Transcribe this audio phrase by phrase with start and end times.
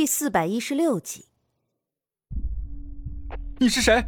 [0.00, 1.26] 第四百一十六集。
[3.58, 4.02] 你是谁？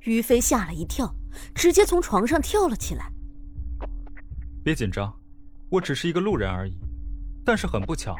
[0.00, 1.14] 于飞吓了一跳，
[1.54, 3.12] 直接从床上跳了起来。
[4.64, 5.16] 别紧张，
[5.68, 6.76] 我只是一个路人而已。
[7.44, 8.16] 但是很不巧，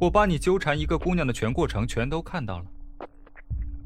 [0.00, 2.64] 我把你纠缠一个姑娘的全过程全都看到了。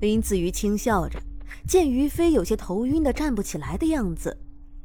[0.01, 1.21] 林子瑜轻笑着，
[1.69, 4.35] 见于飞有些头晕的站不起来的样子，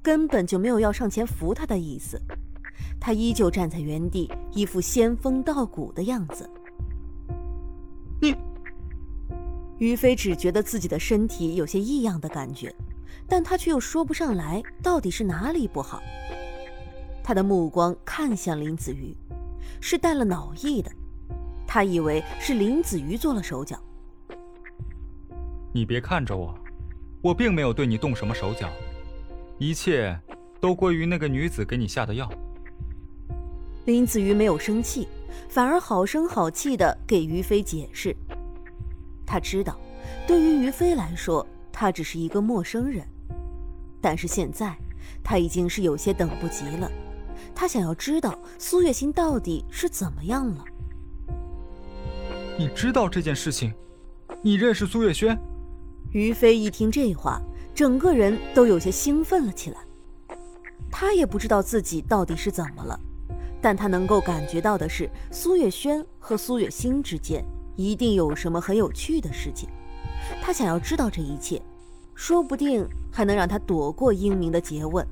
[0.02, 2.22] 根本就没有要上前扶他的意思。
[3.00, 6.50] 他依旧站在原地，一副仙风道骨的样子。
[9.80, 12.74] 于飞只觉得自己的身体有些异样的感觉，
[13.28, 16.02] 但他却又说不上来到底是哪里不好。
[17.24, 19.16] 他的目光看向林子瑜，
[19.80, 20.92] 是带了脑意的。
[21.66, 23.78] 他以为是林子瑜做了手脚。
[25.72, 26.54] 你别看着我，
[27.22, 28.68] 我并没有对你动什么手脚，
[29.60, 30.20] 一切
[30.60, 32.28] 都归于那个女子给你下的药。
[33.86, 35.08] 林子瑜没有生气，
[35.48, 38.16] 反而好声好气的给于飞解释。
[39.32, 39.80] 他知道，
[40.26, 43.06] 对于于飞来说，他只是一个陌生人，
[44.02, 44.76] 但是现在
[45.24, 46.92] 他已经是有些等不及了。
[47.54, 50.64] 他想要知道苏月心到底是怎么样了。
[52.58, 53.72] 你知道这件事情？
[54.42, 55.38] 你认识苏月轩？
[56.12, 57.40] 于飞一听这话，
[57.76, 59.78] 整个人都有些兴奋了起来。
[60.90, 63.00] 他也不知道自己到底是怎么了，
[63.62, 67.46] 但他能够感觉到的是，苏月轩和苏月心之间
[67.80, 69.70] 一定有什么很有趣的事情。
[70.42, 71.62] 他想要知道这一切，
[72.14, 75.08] 说不定还能让他躲过英明的诘问。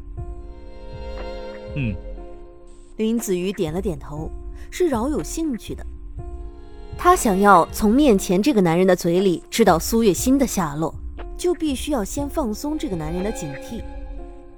[1.77, 1.95] 嗯，
[2.97, 4.29] 林子瑜点了点头，
[4.69, 5.85] 是饶有兴趣的。
[6.97, 10.93] 他想要从面前这个男人的嘴里知道苏月心的下落，
[11.37, 13.81] 就必须要先放松这个男人的警惕，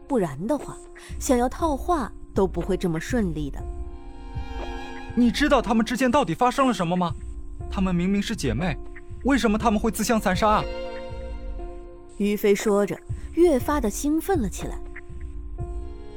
[0.08, 0.76] 不然的话，
[1.20, 3.62] 想要套话都不会这么顺利的。
[5.14, 7.14] 你知道他们之间到底发生了什么吗？
[7.70, 8.78] 他们明明是姐妹，
[9.24, 10.64] 为什么她们会自相残杀啊？
[12.18, 13.00] 于飞说着，
[13.34, 14.78] 越发的兴奋了起来。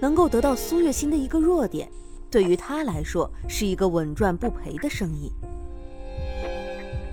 [0.01, 1.89] 能够得到苏月心的一个弱点，
[2.29, 5.31] 对于他来说是一个稳赚不赔的生意。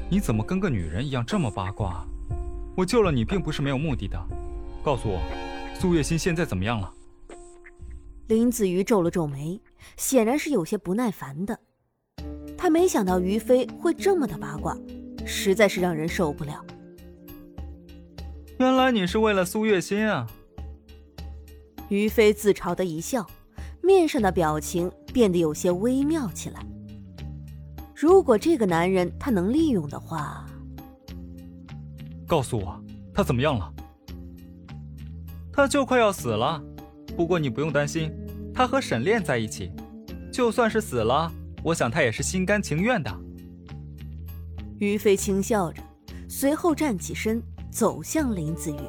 [0.10, 2.04] 你怎么跟个女人一样这么八卦？
[2.76, 4.20] 我救了你并不是没有目的的。
[4.84, 5.22] 告诉我，
[5.80, 6.92] 苏月心现在怎么样了？
[8.28, 9.62] 林子瑜皱了皱眉，
[9.98, 11.60] 显然是有些不耐烦的。
[12.70, 14.78] 他没想到于飞会这么的八卦，
[15.26, 16.64] 实在是让人受不了。
[18.60, 20.28] 原来你是为了苏月心啊！
[21.90, 23.26] 于飞自嘲的一笑，
[23.82, 26.64] 面上的表情变得有些微妙起来。
[27.96, 30.46] 如果这个男人他能利用的话，
[32.28, 32.80] 告诉我
[33.12, 33.74] 他怎么样了？
[35.52, 36.64] 他就快要死了，
[37.18, 38.12] 不过你不用担心，
[38.54, 39.72] 他和沈炼在一起，
[40.32, 41.32] 就算是死了，
[41.64, 43.12] 我想他也是心甘情愿的。
[44.78, 45.82] 于飞轻笑着，
[46.28, 48.80] 随后站起身走向林子瑜。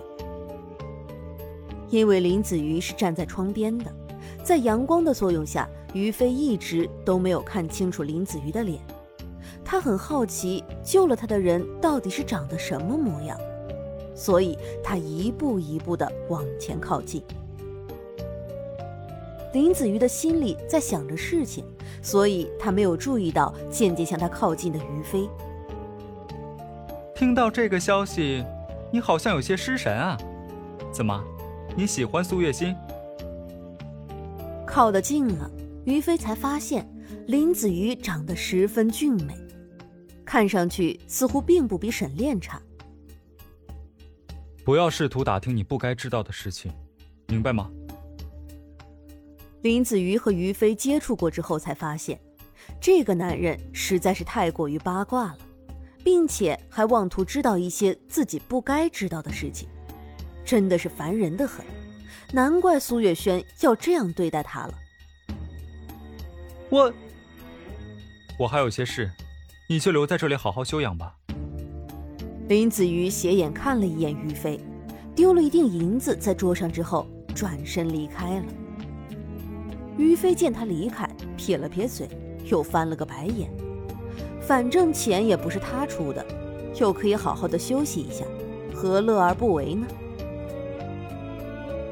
[1.88, 3.92] 因为林子瑜是站在窗边的，
[4.44, 8.81] 在阳光的作用下，于飞一直都没有看清楚林子瑜的脸。
[9.64, 13.37] 他很好奇救了他的人到底是长得什么模样，
[14.14, 17.20] 所以他一步一步的往前靠近。
[19.53, 21.65] 林子瑜的心里在想着事情，
[22.03, 25.28] 所以他没有注意到渐渐向他靠近的于飞。
[27.16, 28.44] 听到这个消息，
[28.93, 30.16] 你好像有些失神啊？
[30.93, 31.22] 怎么，
[31.77, 32.75] 你喜欢苏月心？
[34.65, 35.50] 靠得近了，
[35.84, 36.88] 于飞才发现
[37.27, 39.34] 林子瑜长得十分俊美。
[40.25, 42.62] 看上去似乎并不比沈炼差。
[44.65, 46.72] 不要试图打听你不该知道的事情，
[47.27, 47.69] 明白吗？
[49.62, 52.19] 林子瑜和于飞接触过之后，才发现
[52.81, 55.38] 这个男人实在是太过于八卦了，
[56.03, 59.69] 并且还妄图知道一些自己不该知道的事情，
[60.44, 61.65] 真的是烦人的很。
[62.32, 64.75] 难怪苏月轩要这样对待他了。
[66.70, 66.93] 我，
[68.38, 69.10] 我还有些事。
[69.69, 71.14] 你就留在这里好好休养吧。
[72.49, 74.58] 林子瑜斜眼看了一眼于飞，
[75.14, 78.46] 丢了一锭银子在桌上之后，转身离开了。
[80.00, 82.08] 于飞见他离开，撇了撇嘴，
[82.47, 83.50] 又翻了个白眼。
[84.41, 86.25] 反正钱也不是他出的，
[86.81, 88.25] 又可以好好的休息一下，
[88.75, 89.87] 何乐而不为呢？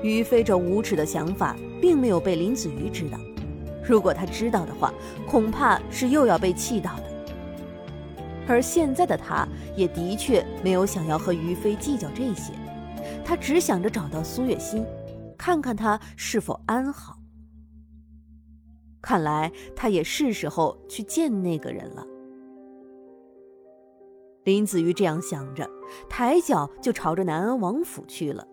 [0.02, 3.18] 于飞这无耻的想法，并没有被林子瑜知道。
[3.84, 4.92] 如果他知道的话，
[5.26, 7.04] 恐怕是又要被气到的。
[8.46, 9.46] 而现在的他，
[9.76, 12.52] 也的确没有想要和于飞计较这些，
[13.24, 14.84] 他只想着找到苏月心，
[15.36, 17.17] 看看他是否安好。
[19.00, 22.06] 看来他也是时候去见那个人了。
[24.44, 25.68] 林子瑜这样想着，
[26.08, 28.46] 抬脚就朝着南安王府去了。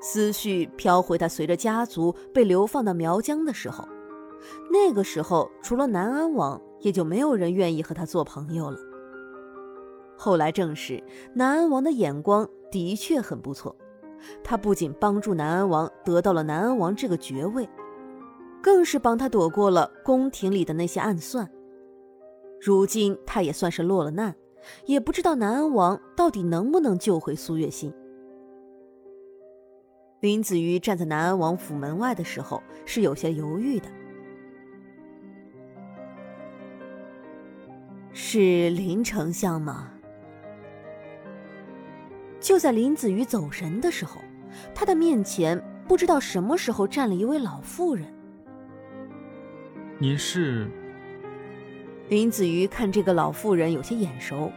[0.00, 3.86] 思绪飘回他随着家族被流放到苗疆的时候，
[4.70, 8.78] 那个时候除了南安王，也就没有人愿意和他做朋友了。
[10.16, 11.02] 后来证实，
[11.34, 13.74] 南安王的眼光的确很不错，
[14.42, 17.68] 他不仅帮助南安王得到了南安王这个爵位，
[18.62, 21.48] 更是帮他躲过了宫廷里的那些暗算。
[22.60, 24.34] 如今他也算是落了难，
[24.86, 27.92] 也不知道南安王到底能不能救回苏月心。
[30.20, 33.88] 林子瑜站在南安王府门外的时候，是有些犹豫的。
[38.12, 39.92] 是林丞相吗？
[42.48, 44.22] 就在林子瑜走神的时候，
[44.74, 48.06] 他的面前不知道什么时候站了一位老妇人。
[49.98, 50.66] 您是？
[52.08, 54.50] 林子瑜看这个老妇人有些眼熟，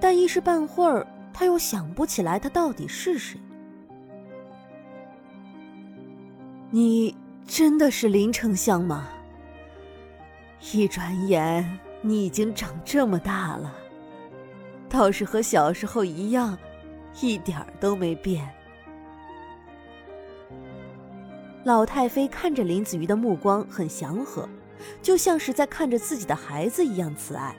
[0.00, 3.40] 但一时半会儿他又想不起来她到底是谁。
[6.70, 7.12] 你
[7.44, 9.08] 真的是林丞相吗？
[10.72, 13.74] 一转眼你已经长这么大了，
[14.88, 16.56] 倒是和小时候一样，
[17.20, 18.48] 一点儿都没变。
[21.64, 24.48] 老太妃看着林子瑜的目光很祥和，
[25.00, 27.54] 就像是在看着自己的孩子一样慈爱。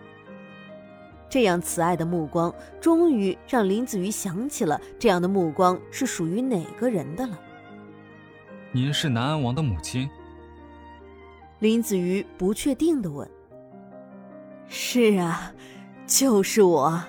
[1.30, 7.40] 这样慈爱的目光，终于让林子瑜想起了这样的目光是属于哪个人的了。
[8.72, 10.10] 您是南安王的母亲？
[11.60, 13.28] 林子瑜不确定的问。
[14.68, 15.54] 是啊，
[16.06, 17.02] 就是我。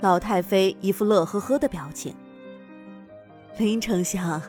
[0.00, 2.14] 老太妃一副乐呵呵的表情。
[3.58, 4.40] 林丞相，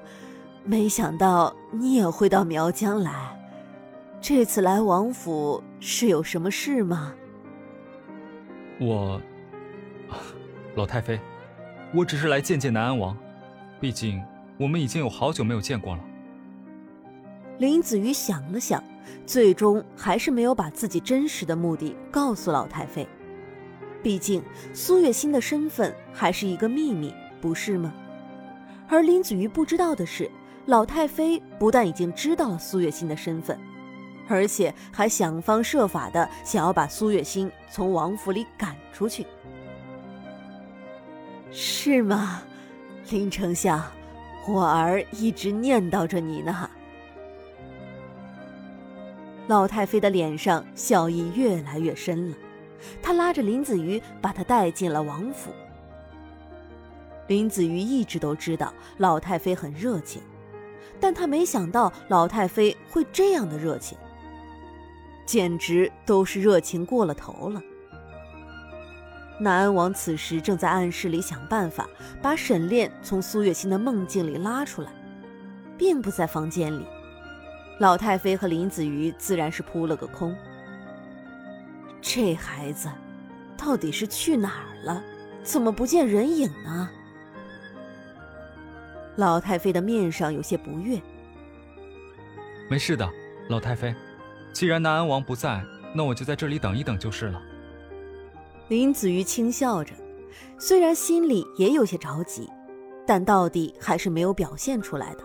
[0.64, 3.38] 没想到你也会到苗疆来，
[4.20, 7.14] 这次来王府是有什么事吗？
[8.80, 9.22] 我，
[10.76, 11.20] 老太妃，
[11.94, 13.18] 我只是来见见南安王，
[13.80, 14.22] 毕竟。
[14.60, 16.04] 我们已经有好久没有见过了。
[17.60, 18.84] 林子瑜想了想，
[19.24, 23.08] 最终还是没有把自己真实的目的告诉老太妃。
[24.04, 27.94] 毕竟苏月心的身份还是一个秘密，不是吗？
[28.88, 30.30] 而林子瑜不知道的是，
[30.66, 33.60] 老太妃不但已经知道了苏月心的身份，
[34.28, 39.26] 而且还想方设法的想要把苏月心从王府里赶出去。
[41.52, 42.42] 是吗，
[43.10, 43.84] 林丞相？
[44.48, 46.70] 我儿一直念叨着你呢。
[49.48, 52.38] 老太妃的脸上笑意越来越深了，
[53.02, 55.52] 他拉着林子瑜把她带进了王府。
[57.28, 60.22] 林子瑜一直都知道老太妃很热情，
[61.00, 63.98] 但他没想到老太妃会这样的热情，
[65.26, 67.62] 简直都是热情过了头了。
[69.40, 71.88] 南安王此时正在暗室里想办法
[72.22, 74.92] 把沈炼从苏月心的梦境里拉出来，
[75.78, 76.86] 并不在房间里。
[77.80, 80.36] 老太妃和林子瑜自然是扑了个空。
[82.10, 82.88] 这孩子
[83.58, 85.04] 到底是去哪儿了？
[85.44, 86.90] 怎么不见人影呢？
[89.18, 91.02] 老太妃的面上有些不悦。
[92.70, 93.08] 没事的，
[93.50, 93.94] 老太妃，
[94.54, 95.62] 既然南安王不在，
[95.94, 97.42] 那我就在这里等一等就是了。
[98.70, 99.94] 林子瑜轻笑着，
[100.58, 102.50] 虽然心里也有些着急，
[103.06, 105.24] 但到底还是没有表现出来的。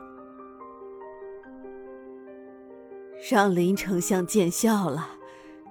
[3.30, 5.08] 让林丞相见笑了，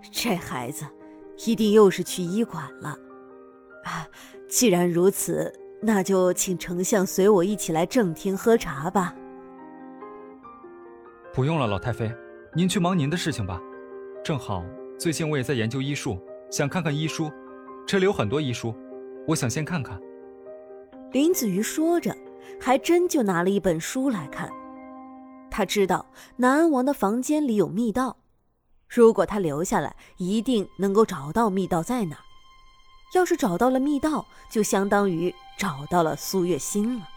[0.10, 0.86] 这孩子
[1.46, 2.90] 一定又是去医馆了。
[3.84, 4.08] 啊，
[4.48, 9.16] 既然如此，那就请丞相随我一起来正厅喝茶吧。
[11.34, 12.14] 不用了，老太妃，
[12.54, 13.60] 您去忙您的事情吧。
[14.24, 14.64] 正好
[15.00, 16.20] 最近我也在研究医术，
[16.52, 17.32] 想看看医书。
[17.88, 18.76] 这里有很多医书，
[19.28, 20.00] 我想先看看。
[21.12, 22.16] 林子瑜说着，
[22.60, 24.50] 还真就拿了一本书来看。
[25.50, 26.06] 他知道
[26.38, 28.16] 南安王的房间里有密道，
[28.94, 32.18] 如果他留下来，一定能够找到密道在哪。
[33.14, 37.08] 要是找到了密道，就相当于找到了苏月心了。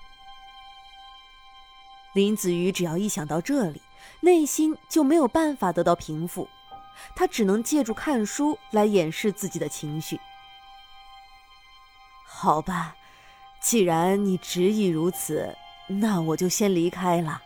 [2.13, 3.83] 林子瑜只要一想到这里，
[4.21, 6.49] 内心就没有办法得到平复，
[7.17, 10.21] 他只能借助看书来掩饰自己的情绪。
[12.25, 12.95] 好吧，
[13.61, 15.57] 既然你执意如此，
[15.89, 17.43] 那我就先离开了。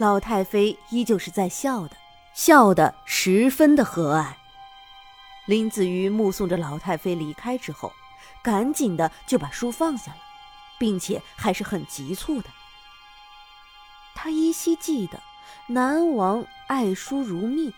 [0.00, 1.94] 老太妃依旧是在笑的，
[2.32, 4.32] 笑得十分的和蔼。
[5.46, 7.92] 林子瑜目送着老太妃离开之后，
[8.42, 10.18] 赶紧的就把书放下了，
[10.78, 12.48] 并且还是很急促的。
[14.14, 15.20] 他依稀记得
[15.66, 17.70] 南王爱书如命，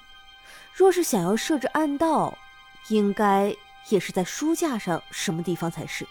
[0.72, 2.38] 若是想要设置暗道，
[2.86, 3.52] 应该
[3.88, 6.06] 也是在书架上什么地方才是。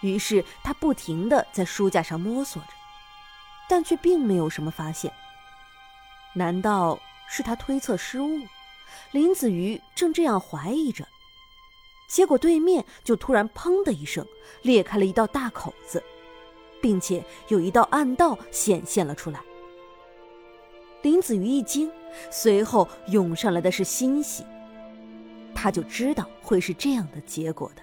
[0.00, 2.68] 于是他不停的在书架上摸索着，
[3.68, 5.12] 但却并没有什么发现。
[6.34, 8.40] 难道是他推测失误？
[9.10, 11.06] 林子瑜正这样怀疑着，
[12.08, 14.26] 结果对面就突然“砰”的一声
[14.62, 16.02] 裂开了一道大口子，
[16.80, 19.40] 并且有一道暗道显现了出来。
[21.02, 21.90] 林子瑜一惊，
[22.30, 24.44] 随后涌上来的是欣喜，
[25.54, 27.82] 他就知道会是这样的结果的。